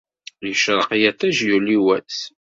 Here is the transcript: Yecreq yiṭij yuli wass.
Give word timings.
Yecreq 0.47 0.89
yiṭij 1.01 1.37
yuli 1.47 1.77
wass. 1.85 2.19